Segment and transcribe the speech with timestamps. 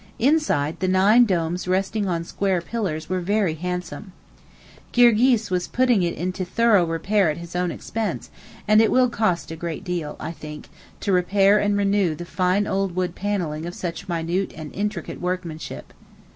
[0.17, 4.13] Inside, the nine domes resting on square pillars were very handsome.
[4.93, 8.31] Girgis was putting it into thorough repair at his own expense,
[8.67, 10.69] and it will cost a good deal, I think,
[11.01, 15.93] to repair and renew the fine old wood panelling of such minute and intricate workmanship.